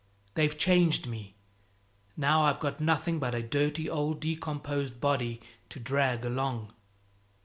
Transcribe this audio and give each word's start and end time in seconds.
They've 0.33 0.57
changed 0.57 1.05
me. 1.05 1.35
Now, 2.17 2.45
I've 2.45 2.59
got 2.59 2.79
nothing 2.81 3.19
but 3.19 3.35
a 3.35 3.43
dirty 3.43 3.87
old 3.87 4.19
decomposed 4.19 4.99
body 4.99 5.41
to 5.69 5.79
drag 5.79 6.25
along." 6.25 6.73